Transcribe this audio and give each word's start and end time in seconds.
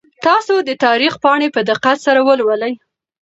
تاسو 0.25 0.53
د 0.67 0.69
تاریخ 0.85 1.13
پاڼې 1.23 1.47
په 1.55 1.61
دقت 1.69 1.97
سره 2.05 2.19
ولولئ. 2.27 2.73